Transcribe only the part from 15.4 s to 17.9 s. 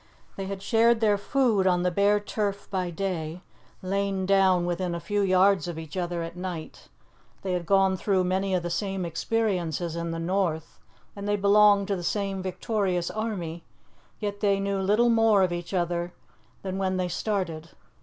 of each other than when they started.